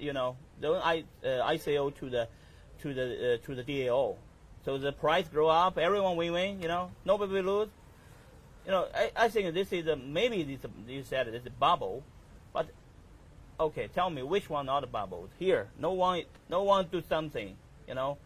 you 0.00 0.12
know, 0.12 0.36
loan 0.60 0.80
I, 0.82 1.04
uh, 1.24 1.48
ICO 1.50 1.94
to 1.96 2.10
the 2.10 2.28
to 2.82 2.94
the 2.94 3.34
uh, 3.34 3.46
to 3.46 3.54
the 3.54 3.62
DAO. 3.62 4.16
So 4.64 4.76
the 4.78 4.92
price 4.92 5.28
grow 5.28 5.48
up, 5.48 5.78
everyone 5.78 6.16
win-win. 6.16 6.60
You 6.60 6.68
know, 6.68 6.90
nobody 7.04 7.32
will 7.32 7.42
lose. 7.42 7.68
You 8.66 8.72
know, 8.72 8.86
I, 8.94 9.10
I 9.16 9.28
think 9.28 9.54
this 9.54 9.72
is 9.72 9.86
a, 9.86 9.96
maybe 9.96 10.42
this 10.42 10.60
you 10.86 11.02
said 11.02 11.28
it's 11.28 11.46
a 11.46 11.50
bubble, 11.50 12.02
but 12.52 12.68
okay, 13.58 13.88
tell 13.94 14.10
me 14.10 14.22
which 14.22 14.50
one 14.50 14.66
not 14.66 14.84
a 14.84 14.86
bubble? 14.86 15.28
Here, 15.38 15.68
no 15.78 15.92
one 15.92 16.22
no 16.48 16.62
one 16.64 16.86
do 16.90 17.02
something. 17.08 17.56
You 17.86 17.94
know, 17.94 18.18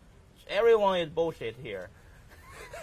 everyone 0.48 0.98
is 0.98 1.08
bullshit 1.10 1.56
here. 1.62 1.90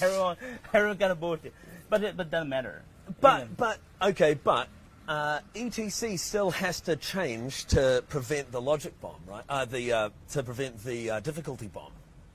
everyone 0.00 0.36
everyone 0.72 0.96
got 0.96 1.10
a 1.10 1.14
bullshit, 1.14 1.54
but 1.88 2.02
it 2.02 2.16
but 2.16 2.30
doesn't 2.30 2.48
matter. 2.48 2.82
But 3.20 3.56
but 3.56 3.78
okay, 4.02 4.34
but 4.34 4.68
uh, 5.08 5.40
ETC 5.54 6.18
still 6.18 6.50
has 6.50 6.80
to 6.82 6.96
change 6.96 7.66
to 7.66 8.02
prevent 8.08 8.50
the 8.52 8.60
logic 8.60 8.98
bomb, 9.00 9.20
right? 9.26 9.44
Uh, 9.48 9.64
the 9.64 9.92
uh, 9.92 10.10
to 10.30 10.42
prevent 10.42 10.82
the 10.84 11.10
uh, 11.10 11.20
difficulty 11.20 11.66
bomb. 11.66 11.92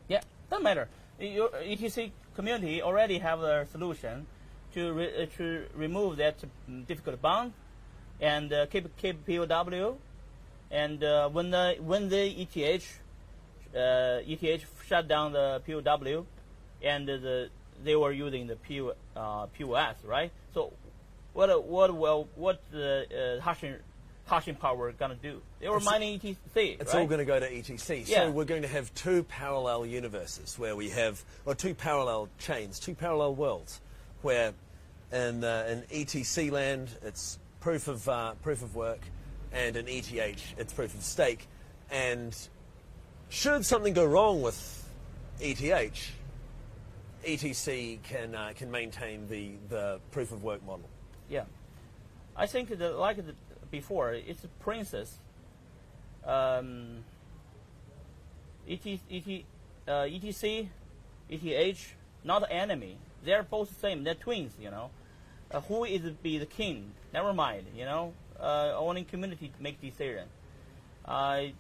Yeah, 0.08 0.22
doesn't 0.50 0.64
matter. 0.64 0.88
Your 1.20 1.50
ETC 1.50 2.12
community 2.36 2.82
already 2.82 3.18
have 3.20 3.42
a 3.42 3.66
solution 3.66 4.26
to 4.74 4.94
re- 4.94 5.24
uh, 5.24 5.26
to 5.38 5.66
remove 5.76 6.18
that 6.18 6.36
difficult 6.88 7.22
bomb 7.22 7.54
and 8.22 8.54
uh, 8.54 8.66
keep 8.68 8.96
keep 8.98 9.26
POW. 9.26 9.98
And 10.72 11.04
uh, 11.04 11.30
when 11.30 11.50
the 11.50 11.78
when 11.80 12.10
the 12.10 12.24
ETH 12.42 13.02
uh, 13.76 14.22
ETH 14.26 14.66
shut 14.88 15.08
down 15.08 15.34
the 15.34 15.62
POW, 15.66 16.26
and 16.84 17.08
the 17.08 17.50
they 17.84 17.96
were 17.96 18.12
using 18.12 18.48
the 18.48 18.56
P, 18.58 18.82
uh, 19.16 19.46
POS, 19.48 19.96
right? 20.04 20.32
So 20.54 20.74
what 21.40 21.50
uh, 21.50 21.58
what 21.58 21.96
will 21.96 22.28
what 22.36 22.62
the 22.70 23.38
uh, 23.40 23.42
hashing 23.42 23.76
hashing 24.26 24.56
power 24.56 24.92
gonna 24.92 25.16
do? 25.16 25.42
They 25.62 25.70
were 25.70 25.78
It's- 25.78 25.90
mining 25.90 26.20
ETC. 26.20 26.36
It's 26.82 26.94
right? 26.94 27.00
all 27.00 27.08
going 27.08 27.20
to 27.20 27.26
go 27.26 27.40
to 27.40 27.50
ETC. 27.50 28.08
Yeah. 28.08 28.26
So 28.26 28.32
we're 28.32 28.44
going 28.44 28.62
to 28.64 28.68
have 28.68 28.94
two 28.94 29.24
parallel 29.24 29.86
universes 29.86 30.60
where 30.60 30.76
we 30.76 30.90
have, 30.90 31.24
or 31.46 31.56
two 31.56 31.74
parallel 31.74 32.28
chains, 32.40 32.80
two 32.80 32.94
parallel 32.94 33.36
worlds, 33.36 33.80
where 34.22 34.54
in, 35.12 35.44
uh, 35.44 35.82
in 35.92 36.06
ETC 36.06 36.52
land 36.52 36.90
it's 37.02 37.40
proof 37.62 37.88
of 37.88 38.08
uh, 38.10 38.34
proof 38.44 38.62
of 38.62 38.76
work, 38.76 39.00
and 39.54 39.78
in 39.78 39.88
ETH 39.88 40.12
it's 40.58 40.74
proof 40.74 40.94
of 40.94 41.04
stake. 41.04 41.48
And 41.90 42.36
should 43.30 43.66
something 43.66 43.94
go 43.94 44.06
wrong 44.06 44.42
with 44.42 44.60
ETH, 45.40 46.12
ETC 47.24 48.04
can 48.04 48.36
uh, 48.36 48.52
can 48.56 48.70
maintain 48.70 49.28
the, 49.30 49.52
the 49.70 50.00
proof 50.12 50.34
of 50.34 50.44
work 50.44 50.64
model. 50.66 50.90
Yeah, 51.30 51.44
I 52.36 52.48
think 52.48 52.78
the, 52.78 52.90
like 52.92 53.18
the, 53.18 53.36
before, 53.70 54.14
it's 54.14 54.44
a 54.44 54.48
princess. 54.48 55.18
Um, 56.26 57.04
ET, 58.68 58.86
ET, 58.86 59.44
uh, 59.88 59.92
ETC, 60.06 60.68
ETH, 61.30 61.96
not 62.24 62.44
enemy. 62.50 62.98
They're 63.24 63.44
both 63.44 63.70
the 63.70 63.76
same. 63.76 64.04
They're 64.04 64.16
twins, 64.16 64.54
you 64.60 64.70
know. 64.70 64.90
Uh, 65.52 65.62
who 65.62 65.84
is 65.84 66.02
be 66.24 66.38
the 66.38 66.46
king? 66.46 66.92
Never 67.14 67.34
mind, 67.34 67.66
you 67.76 67.86
know. 67.86 68.14
Uh, 68.40 68.74
only 68.78 69.04
community 69.04 69.52
make 69.60 69.82
decision. 69.82 70.26
I 71.06 71.54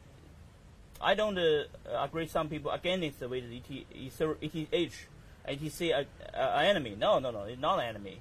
I 1.01 1.15
don't 1.15 1.37
uh, 1.37 1.63
agree. 1.97 2.27
Some 2.27 2.49
people 2.49 2.71
against 2.71 3.21
with 3.21 3.43
ET, 3.45 3.69
ETH, 3.69 5.07
ETC 5.47 5.93
uh, 5.93 6.03
uh, 6.37 6.59
enemy. 6.59 6.95
No, 6.97 7.19
no, 7.19 7.31
no, 7.31 7.43
it's 7.43 7.59
not 7.59 7.79
enemy. 7.79 8.19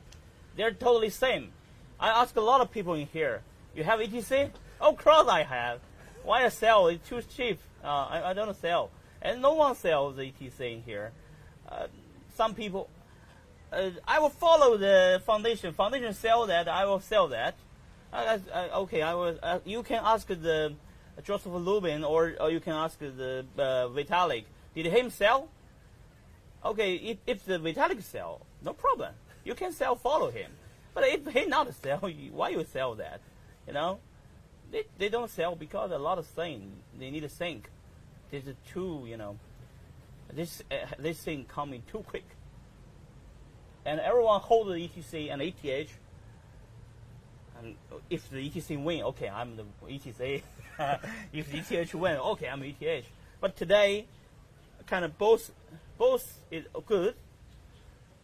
They're 0.59 0.73
totally 0.73 1.11
same. 1.11 1.53
I 2.01 2.09
ask 2.09 2.35
a 2.35 2.41
lot 2.41 2.61
of 2.61 2.73
people 2.73 2.95
in 2.95 3.07
here. 3.07 3.43
You 3.77 3.85
have 3.85 4.01
ETC? 4.01 4.51
Of 4.81 4.97
course 4.99 5.29
I 5.29 5.45
have. 5.45 5.79
Why 6.25 6.45
I 6.45 6.49
sell? 6.49 6.89
It's 6.89 7.09
too 7.09 7.23
cheap. 7.23 7.61
Uh, 7.83 7.87
I, 7.87 8.31
I 8.31 8.33
don't 8.33 8.57
sell, 8.57 8.91
and 9.23 9.41
no 9.41 9.55
one 9.55 9.77
sells 9.77 10.17
ETC 10.17 10.61
in 10.61 10.83
here. 10.83 11.13
Uh, 11.71 11.87
some 12.35 12.55
people. 12.55 12.91
Uh, 13.73 13.91
I 14.07 14.19
will 14.19 14.31
follow 14.31 14.77
the 14.77 15.23
foundation. 15.25 15.73
Foundation 15.75 16.13
sell 16.13 16.47
that. 16.47 16.67
I 16.67 16.87
will 16.87 17.01
sell 17.01 17.29
that. 17.29 17.55
Okay, 18.13 19.03
I 19.03 19.15
will. 19.15 19.39
Uh, 19.41 19.61
you 19.65 19.85
can 19.85 20.03
ask 20.05 20.27
the 20.27 20.75
Joseph 21.23 21.53
Lubin, 21.53 22.03
or, 22.03 22.35
or 22.41 22.51
you 22.51 22.59
can 22.59 22.73
ask 22.73 22.99
the 22.99 23.47
uh, 23.57 23.63
Vitalik. 23.95 24.43
Did 24.75 24.87
him 24.87 25.11
sell? 25.11 25.51
Okay, 26.65 26.97
if, 26.97 27.19
if 27.29 27.45
the 27.45 27.61
Vitalik 27.61 28.03
sell, 28.03 28.41
no 28.65 28.73
problem. 28.73 29.15
You 29.49 29.55
can 29.55 29.73
sell, 29.73 29.97
follow 29.97 30.31
him. 30.31 30.51
But 30.93 31.05
if 31.07 31.27
he 31.29 31.47
not 31.47 31.73
sell, 31.73 32.01
why 32.33 32.51
you 32.51 32.67
sell 32.71 32.95
that? 32.97 33.23
You 33.67 33.73
know, 33.73 33.99
they, 34.71 34.85
they 34.99 35.09
don't 35.09 35.31
sell 35.31 35.57
because 35.57 35.91
a 35.91 35.97
lot 35.97 36.19
of 36.19 36.27
thing 36.27 36.71
they 36.99 37.11
need 37.11 37.21
to 37.21 37.31
think. 37.31 37.71
This 38.31 38.47
is 38.47 38.57
too, 38.71 39.07
you 39.09 39.17
know, 39.17 39.39
this 40.31 40.63
uh, 40.71 40.75
this 40.99 41.19
thing 41.21 41.47
coming 41.47 41.83
too 41.91 42.05
quick. 42.07 42.27
And 43.87 44.01
everyone 44.01 44.43
hold 44.43 44.69
the 44.69 44.75
ETC 44.75 45.33
and 45.33 45.41
ETH. 45.41 45.99
And 47.59 47.75
if 48.11 48.29
the 48.29 48.51
ETC 48.51 48.85
win, 48.85 49.03
okay, 49.05 49.31
I'm 49.31 49.57
the 49.57 49.65
ETC. 49.87 50.43
if 51.33 51.51
the 51.51 51.79
ETH 51.79 51.95
win, 51.95 52.19
okay, 52.19 52.49
I'm 52.51 52.63
ETH. 52.63 53.07
But 53.41 53.57
today, 53.57 54.05
kind 54.87 55.07
of 55.07 55.17
both 55.17 55.53
both 55.97 56.39
is 56.51 56.67
good. 56.85 57.15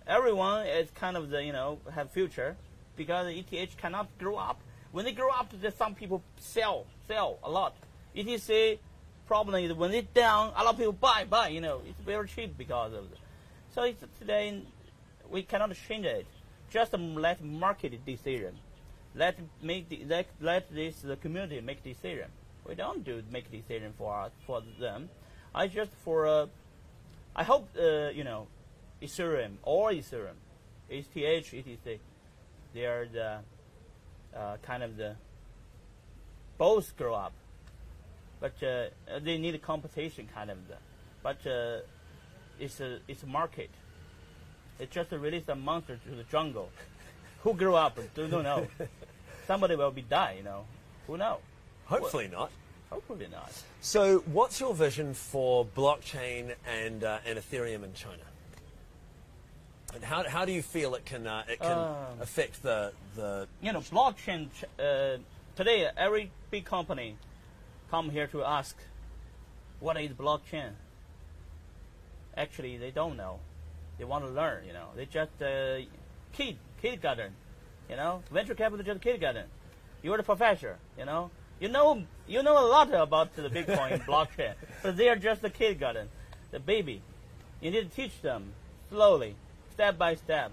Everyone 0.07 0.67
is 0.67 0.91
kind 0.91 1.17
of 1.17 1.31
the 1.31 1.43
you 1.43 1.53
know 1.53 1.79
have 1.95 2.11
future 2.11 2.57
because 2.97 3.27
ETH 3.29 3.77
cannot 3.77 4.09
grow 4.19 4.37
up. 4.37 4.61
When 4.93 5.05
they 5.05 5.13
grow 5.13 5.31
up, 5.31 5.53
some 5.79 5.95
people 5.95 6.23
sell 6.39 6.87
sell 7.09 7.39
a 7.43 7.51
lot. 7.51 7.75
ETC 8.15 8.79
problem 9.27 9.65
is 9.65 9.73
when 9.73 9.93
it's 9.93 10.13
down, 10.13 10.53
a 10.57 10.63
lot 10.63 10.75
of 10.75 10.79
people 10.79 10.93
buy 10.93 11.25
buy. 11.25 11.49
You 11.49 11.61
know 11.63 11.81
it's 11.89 12.01
very 12.01 12.29
cheap 12.29 12.57
because 12.59 12.93
of 12.93 13.05
it. 13.05 13.19
So 13.75 13.83
it's 13.85 14.05
today 14.19 14.63
we 15.31 15.43
cannot 15.43 15.75
change 15.89 16.05
it. 16.05 16.27
Just 16.71 16.93
let 16.93 17.43
market 17.43 18.05
decision. 18.05 18.59
Let 19.15 19.39
make 19.63 19.89
the, 19.89 20.05
let, 20.07 20.27
let 20.41 20.75
this 20.75 21.01
the 21.01 21.17
community 21.17 21.61
make 21.61 21.83
decision. 21.83 22.29
We 22.67 22.75
don't 22.75 23.05
do 23.05 23.23
make 23.31 23.51
decision 23.51 23.95
for 23.97 24.31
for 24.47 24.63
them. 24.79 25.09
I 25.55 25.69
just 25.69 25.93
for 26.05 26.27
uh, 26.27 26.47
I 27.35 27.45
hope 27.45 27.69
uh, 27.79 28.09
you 28.09 28.25
know 28.25 28.49
Ethereum 29.03 29.57
or 29.63 29.91
Ethereum, 29.91 30.37
ETH, 30.89 31.15
ETC, 31.15 31.99
they 32.75 32.85
are 32.87 33.07
the 33.07 33.39
uh, 34.37 34.57
kind 34.63 34.83
of 34.83 34.97
the 34.97 35.17
both 36.59 36.97
grow 36.97 37.15
up, 37.15 37.33
but 38.41 38.55
uh, 38.63 38.87
they 39.23 39.39
need 39.39 39.55
a 39.55 39.59
competition 39.59 40.29
kind 40.33 40.51
of 40.51 40.59
the, 40.69 40.77
but 41.23 41.47
uh, 41.47 41.81
it's 42.59 42.81
a 42.81 42.99
it's 43.09 43.23
a 43.23 43.27
market. 43.27 43.71
It 44.79 44.91
just 44.91 45.13
release 45.13 45.45
a 45.49 45.55
monster 45.55 45.97
to 45.97 46.15
the 46.15 46.25
jungle. 46.25 46.71
Who 47.43 47.55
grew 47.55 47.75
up? 47.75 47.99
Do 48.15 48.27
not 48.27 48.43
know. 48.43 48.67
Somebody 49.47 49.77
will 49.77 49.91
be 49.91 50.03
die. 50.03 50.37
You 50.39 50.45
know. 50.45 50.65
Who 51.07 51.17
know? 51.17 51.39
Hopefully 51.87 52.29
not. 52.29 52.51
Hopefully 52.91 53.27
not. 53.31 53.53
So, 53.81 54.19
what's 54.27 54.61
your 54.61 54.75
vision 54.75 55.15
for 55.15 55.65
blockchain 55.65 56.55
and 56.67 57.05
uh, 57.05 57.19
and 57.27 57.39
Ethereum 57.39 57.85
in 57.85 57.93
China? 57.95 58.23
And 59.95 60.03
how, 60.03 60.25
how 60.29 60.45
do 60.45 60.53
you 60.53 60.63
feel 60.63 60.95
it 60.97 61.05
can 61.05 61.27
uh, 61.27 61.45
it 61.49 61.61
can 61.61 61.79
Um, 61.79 62.21
affect 62.21 62.63
the 62.63 62.93
the 63.15 63.47
you 63.63 63.73
know, 63.73 63.81
blockchain. 63.81 64.49
Uh, 64.79 65.19
today, 65.57 65.89
every 65.97 66.31
big 66.51 66.65
company 66.65 67.17
come 67.91 68.11
here 68.11 68.27
to 68.29 68.43
ask, 68.43 68.77
what 69.81 69.97
is 70.01 70.11
blockchain? 70.11 70.73
Actually, 72.37 72.77
they 72.79 72.91
don't 72.91 73.17
know. 73.17 73.39
They 73.99 74.05
want 74.05 74.25
to 74.25 74.31
learn. 74.31 74.65
You 74.67 74.73
know, 74.73 74.89
they 74.97 75.07
just 75.07 75.41
uh, 75.41 75.79
kid 76.33 76.57
kindergarten. 76.83 77.33
You 77.89 77.97
know, 77.97 78.23
venture 78.33 78.55
capital 78.55 78.85
just 78.85 79.01
kindergarten. 79.01 79.47
You're 80.03 80.17
the 80.17 80.25
professor. 80.25 80.79
You 80.99 81.05
know, 81.05 81.31
you 81.61 81.69
know 81.69 82.03
you 82.27 82.43
know 82.43 82.59
a 82.59 82.67
lot 82.67 82.93
about 82.93 83.37
the 83.37 83.49
Bitcoin 83.49 84.05
blockchain, 84.11 84.55
but 84.83 84.97
they 84.97 85.09
are 85.09 85.17
just 85.17 85.41
the 85.43 85.51
kindergarten, 85.51 86.09
the 86.51 86.59
baby. 86.59 87.01
You 87.61 87.71
need 87.71 87.89
to 87.91 87.97
teach 87.97 88.21
them 88.23 88.55
slowly, 88.91 89.37
step 89.75 89.99
by 89.99 90.15
step. 90.15 90.53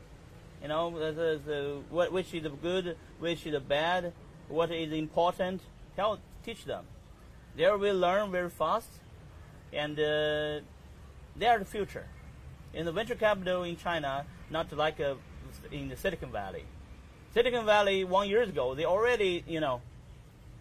You 0.62 0.68
know, 0.68 0.92
the, 0.92 1.40
the, 1.44 1.80
what, 1.90 2.12
which 2.12 2.34
is 2.34 2.44
the 2.44 2.50
good, 2.50 2.98
which 3.20 3.46
is 3.46 3.54
the 3.54 3.60
bad, 3.60 4.14
what 4.48 4.72
is 4.72 4.92
important. 4.92 5.62
Tell, 5.96 6.20
teach 6.46 6.66
them. 6.66 6.86
They 7.56 7.70
will 7.70 7.98
learn 7.98 8.32
very 8.32 8.50
fast, 8.50 8.88
and 9.74 10.00
uh, 10.00 10.62
they 11.36 11.48
are 11.48 11.60
the 11.60 11.66
future. 11.66 12.06
In 12.74 12.86
the 12.86 12.92
venture 12.92 13.16
capital 13.16 13.64
in 13.64 13.76
China, 13.76 14.26
not 14.50 14.72
like 14.72 15.00
uh, 15.00 15.16
in 15.72 15.90
the 15.90 15.98
Silicon 15.98 16.32
Valley. 16.32 16.64
Silicon 17.34 17.66
Valley 17.66 18.04
one 18.04 18.30
years 18.30 18.50
ago, 18.50 18.76
they 18.76 18.86
already 18.86 19.44
you 19.48 19.60
know 19.60 19.82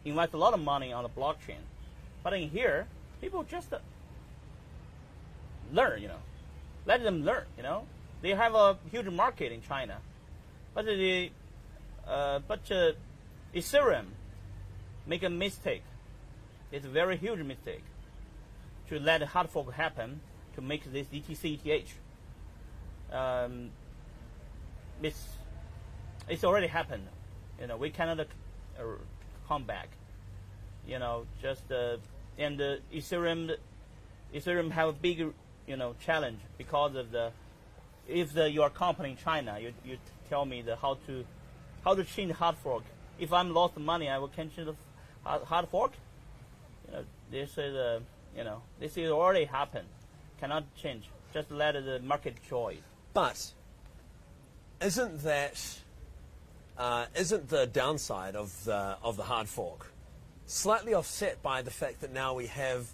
invest 0.05 0.35
a 0.35 0.37
lot 0.37 0.55
of 0.55 0.61
money 0.61 0.93
on 0.93 1.05
the 1.05 1.09
blockchain, 1.09 1.63
but 2.25 2.33
in 2.33 2.49
here, 2.49 2.87
people 3.21 3.45
just 3.45 3.73
uh, 3.73 3.79
learn. 5.73 6.03
You 6.03 6.09
know, 6.09 6.23
let 6.87 7.03
them 7.05 7.25
learn. 7.25 7.45
You 7.57 7.63
know, 7.63 7.85
they 8.23 8.31
have 8.31 8.55
a 8.55 8.79
huge 8.91 9.09
market 9.09 9.53
in 9.53 9.63
China, 9.63 9.99
but 10.75 10.85
the 10.85 11.31
uh, 12.07 12.41
but 12.47 12.71
uh, 12.71 12.93
Ethereum 13.55 14.07
make 15.07 15.23
a 15.23 15.31
mistake. 15.31 15.83
It's 16.73 16.87
a 16.87 16.89
very 16.89 17.17
huge 17.17 17.41
mistake 17.41 17.85
to 18.89 18.99
let 18.99 19.23
hard 19.23 19.49
fork 19.49 19.73
happen 19.73 20.21
to 20.55 20.61
make 20.61 20.85
this 20.93 21.07
ETC 21.09 21.59
ETH. 21.65 21.95
Um, 23.13 23.71
it's 25.03 25.25
it's 26.29 26.45
already 26.45 26.67
happened. 26.67 27.07
You 27.61 27.67
know, 27.67 27.77
we 27.77 27.91
cannot 27.91 28.21
uh, 28.21 28.83
come 29.49 29.65
back. 29.65 29.89
You 30.87 30.99
know, 30.99 31.27
just 31.43 31.71
uh, 31.71 31.97
and 32.39 32.61
uh, 32.61 32.77
Ethereum, 32.93 33.57
Ethereum 34.35 34.71
have 34.71 34.89
a 34.89 34.93
big, 34.93 35.19
you 35.67 35.77
know, 35.77 35.95
challenge 36.05 36.41
because 36.57 36.95
of 36.95 37.11
the 37.11 37.33
if 38.09 38.33
the, 38.33 38.51
your 38.51 38.71
company 38.71 39.11
in 39.11 39.17
China, 39.17 39.59
you, 39.61 39.73
you 39.85 39.99
tell 40.29 40.45
me 40.45 40.63
the 40.63 40.77
how 40.77 40.99
to 41.07 41.25
how 41.85 41.95
to 41.95 42.05
change 42.05 42.33
hard 42.33 42.57
fork. 42.57 42.85
If 43.19 43.33
I'm 43.33 43.53
lost 43.53 43.77
money, 43.79 44.09
I 44.09 44.19
will 44.19 44.29
change 44.29 44.57
the 44.57 44.75
hard 45.25 45.69
fork. 45.69 45.93
You 46.87 46.93
know, 46.95 47.05
this 47.31 47.51
is 47.59 47.75
uh, 47.75 48.01
you 48.37 48.45
know 48.45 48.63
this 48.79 48.97
is 48.97 49.11
already 49.11 49.45
happened. 49.45 49.89
Cannot 50.41 50.65
change. 50.75 51.05
Just 51.35 51.51
let 51.51 51.73
the 51.73 52.01
market 52.01 52.37
choice. 52.49 52.79
But 53.13 53.53
isn't 54.81 55.23
that 55.23 55.79
uh, 56.79 57.07
not 57.15 57.49
the 57.49 57.67
downside 57.67 58.37
of 58.37 58.65
the 58.65 58.97
of 59.03 59.17
the 59.17 59.25
hard 59.25 59.49
fork 59.49 59.93
slightly 60.51 60.95
offset 60.95 61.41
by 61.43 61.63
the 61.63 61.71
fact 61.71 62.01
that 62.01 62.13
now 62.13 62.35
we 62.35 62.47
have 62.47 62.89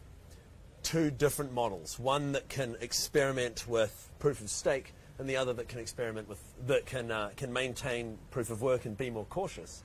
two 0.87 1.11
different 1.11 1.53
models, 1.53 1.99
one 1.99 2.31
that 2.31 2.49
can 2.49 2.77
experiment 2.81 3.67
with 3.67 4.09
proof 4.21 4.41
of 4.41 4.49
stake 4.49 4.94
and 5.19 5.29
the 5.29 5.37
other 5.37 5.53
that 5.53 5.67
can 5.67 5.81
experiment 5.81 6.29
with 6.29 6.38
that 6.69 6.87
can 6.87 7.11
uh, 7.11 7.31
can 7.37 7.53
maintain 7.53 8.17
proof 8.31 8.50
of 8.50 8.62
work 8.62 8.85
and 8.85 8.97
be 8.97 9.11
more 9.11 9.25
cautious. 9.25 9.83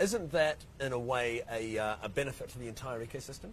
Isn't 0.00 0.32
that 0.32 0.56
in 0.80 0.92
a 0.92 0.98
way 0.98 1.42
a, 1.48 1.78
uh, 1.78 1.96
a 2.02 2.08
benefit 2.08 2.48
to 2.48 2.58
the 2.58 2.66
entire 2.66 3.04
ecosystem? 3.04 3.50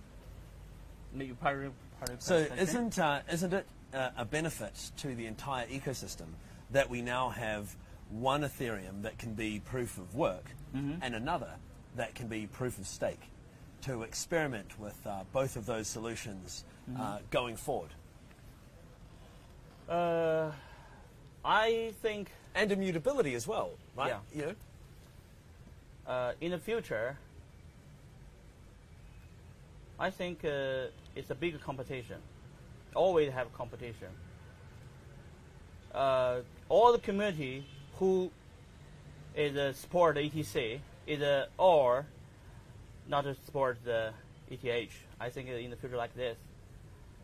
so 2.20 2.48
isn't 2.58 2.98
uh, 2.98 3.22
isn't 3.32 3.54
it 3.54 3.68
uh, 3.94 4.10
a 4.18 4.26
benefit 4.26 4.92
to 4.98 5.14
the 5.14 5.28
entire 5.28 5.68
ecosystem 5.68 6.30
that 6.72 6.90
we 6.90 7.04
now 7.04 7.30
have 7.30 7.76
one 8.10 8.42
Ethereum 8.42 9.04
that 9.04 9.20
can 9.20 9.34
be 9.34 9.60
proof 9.60 10.00
of 10.00 10.16
work 10.16 10.46
mm-hmm. 10.76 10.96
and 11.04 11.14
another 11.14 11.52
that 11.96 12.16
can 12.16 12.28
be 12.28 12.48
proof 12.48 12.80
of 12.80 12.88
stake 12.88 13.30
to 13.81 14.03
experiment 14.03 14.79
with 14.79 14.95
uh, 15.06 15.24
both 15.31 15.56
of 15.56 15.65
those 15.65 15.88
solutions 15.88 16.63
mm-hmm. 16.89 17.01
Uh, 17.01 17.18
going 17.31 17.56
forward? 17.56 17.89
Uh, 19.89 20.51
I 21.44 21.94
think. 22.01 22.31
And 22.56 22.71
immutability 22.71 23.35
as 23.35 23.47
well, 23.47 23.71
right? 23.95 24.13
Yeah. 24.33 24.39
You 24.39 24.45
know? 24.47 24.56
Uh, 26.12 26.31
in 26.39 26.51
the 26.51 26.57
future, 26.57 27.18
I 30.00 30.09
think 30.09 30.44
uh, 30.45 30.88
it's 31.15 31.29
a 31.29 31.35
big 31.35 31.59
competition. 31.62 32.18
Always 32.95 33.31
have 33.31 33.53
competition. 33.53 34.07
Uh, 35.94 36.41
all 36.69 36.91
the 36.91 37.00
community 37.00 37.65
who 37.95 38.31
is 39.35 39.56
a 39.56 39.74
support 39.74 40.18
ETC 40.18 40.79
is 41.06 41.47
or 41.57 42.06
not 43.07 43.24
to 43.24 43.36
support 43.45 43.80
the 43.83 44.12
ETH. 44.50 44.92
I 45.19 45.30
think 45.30 45.50
in 45.50 45.69
the 45.71 45.75
future 45.75 45.98
like 45.98 46.15
this, 46.15 46.38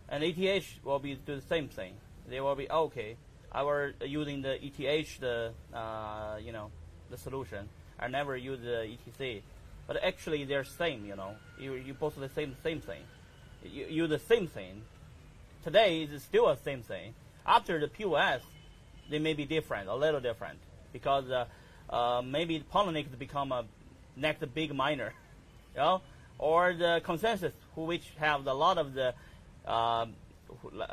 and 0.10 0.24
ETH 0.24 0.66
will 0.84 1.00
be 1.00 1.16
do 1.16 1.36
the 1.36 1.42
same 1.42 1.68
thing. 1.68 1.94
They 2.28 2.40
will 2.42 2.56
be 2.56 2.70
okay. 2.70 3.18
I 3.52 3.64
was 3.64 3.94
using 4.06 4.42
the 4.42 4.64
ETH, 4.64 5.20
the 5.20 5.52
uh, 5.74 6.38
you 6.42 6.52
know, 6.52 6.72
the 7.10 7.18
solution. 7.18 7.70
I 8.00 8.08
never 8.08 8.36
use 8.36 8.60
the 8.62 8.88
ETC, 8.90 9.42
but 9.88 10.04
actually 10.04 10.44
they're 10.46 10.64
same. 10.64 11.06
You 11.06 11.16
know, 11.16 11.36
you 11.60 11.74
you 11.74 11.94
both 11.94 12.16
the 12.16 12.30
same 12.30 12.56
same 12.64 12.82
thing. 12.82 13.04
You 13.64 13.86
use 13.86 14.10
the 14.10 14.20
same 14.20 14.48
thing. 14.48 14.82
Today 15.64 16.04
is 16.04 16.24
still 16.24 16.48
the 16.48 16.62
same 16.62 16.82
thing. 16.82 17.14
After 17.46 17.80
the 17.80 17.88
POS, 17.88 18.42
they 19.10 19.20
may 19.20 19.34
be 19.34 19.46
different, 19.46 19.88
a 19.88 19.96
little 19.96 20.20
different, 20.20 20.60
because 20.92 21.30
uh, 21.30 21.46
uh, 21.90 22.22
maybe 22.22 22.64
Poloniex 22.74 23.18
become 23.18 23.52
a 23.52 23.66
next 24.16 24.44
big 24.54 24.74
miner, 24.74 25.14
you 25.76 25.82
know, 25.82 26.02
or 26.38 26.74
the 26.74 27.02
ConsenSys, 27.06 27.52
which 27.76 28.10
have 28.18 28.46
a 28.48 28.54
lot 28.54 28.78
of 28.78 28.94
the 28.94 29.14
uh, 29.66 30.06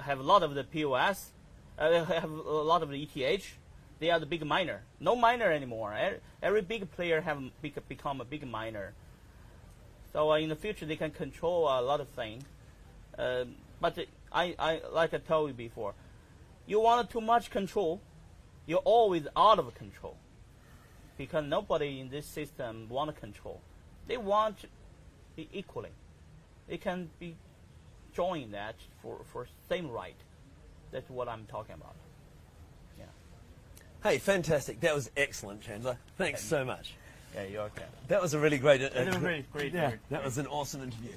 have 0.03 0.21
a 0.21 0.23
lot 0.23 0.43
of 0.43 0.55
the 0.55 0.65
POS 0.65 1.33
uh, 1.81 2.05
have 2.05 2.31
a 2.31 2.51
lot 2.51 2.83
of 2.83 2.91
the 2.91 3.09
ETH. 3.15 3.57
They 3.99 4.11
are 4.11 4.21
the 4.21 4.27
big 4.27 4.45
miner. 4.45 4.83
No 4.99 5.17
miner 5.17 5.51
anymore. 5.51 5.97
Every 6.43 6.63
big 6.63 6.91
player 6.93 7.21
have 7.21 7.43
become 7.63 8.21
a 8.21 8.25
big 8.25 8.47
miner. 8.47 8.93
So 10.13 10.33
uh, 10.33 10.37
in 10.37 10.49
the 10.49 10.57
future, 10.57 10.87
they 10.87 10.97
can 10.97 11.11
control 11.11 11.65
a 11.65 11.81
lot 11.81 12.01
of 12.01 12.09
things. 12.09 12.45
Uh, 13.19 13.45
but 13.81 13.99
I, 14.33 14.55
I, 14.59 14.81
like 14.93 15.15
I 15.15 15.19
told 15.19 15.49
you 15.49 15.55
before, 15.55 15.95
you 16.67 16.81
want 16.81 17.11
too 17.11 17.21
much 17.21 17.51
control, 17.51 18.01
you're 18.67 18.79
always 18.79 19.27
out 19.37 19.59
of 19.59 19.75
control. 19.75 20.17
Because 21.17 21.45
nobody 21.45 22.01
in 22.01 22.09
this 22.09 22.27
system 22.27 22.89
want 22.89 23.15
control. 23.19 23.61
They 24.11 24.17
want 24.17 24.57
be 25.37 25.49
equally. 25.53 25.91
They 26.67 26.79
can 26.79 27.11
be 27.21 27.37
join 28.13 28.51
that 28.51 28.75
for, 29.01 29.21
for 29.33 29.47
same 29.69 29.89
right. 29.89 30.17
That's 30.91 31.09
what 31.09 31.29
I'm 31.29 31.47
talking 31.47 31.77
about. 31.77 31.95
Yeah. 32.99 33.05
Hey, 34.03 34.19
fantastic. 34.19 34.81
That 34.81 34.97
was 34.97 35.13
excellent, 35.17 35.61
Chandler. 35.61 35.97
Thanks 36.19 36.43
so 36.43 36.65
much. 36.65 36.95
Yeah, 37.37 37.45
you're 37.45 37.63
okay. 37.63 37.85
That 38.09 38.21
was 38.21 38.35
a 38.35 38.41
really 38.41 38.59
great. 38.59 38.83
Uh, 38.83 38.89
that 38.89 39.07
was 39.07 39.19
really 39.19 39.47
great. 39.53 39.73
Yeah, 39.73 39.93
that 40.09 40.25
was 40.25 40.39
an 40.39 40.49
awesome 40.49 40.83
interview. 40.83 41.13